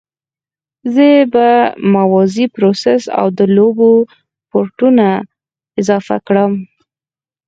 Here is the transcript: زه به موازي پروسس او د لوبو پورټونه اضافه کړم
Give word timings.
زه 0.93 1.07
به 1.33 1.47
موازي 1.95 2.45
پروسس 2.55 3.03
او 3.19 3.27
د 3.37 3.39
لوبو 3.57 3.91
پورټونه 4.49 5.07
اضافه 5.79 6.17
کړم 6.27 6.51